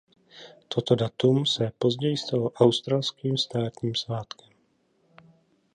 Toto 0.67 0.95
datum 0.95 1.45
se 1.45 1.71
později 1.79 2.17
stalo 2.17 2.49
australským 2.51 3.37
státním 3.37 3.95
svátkem. 3.95 4.49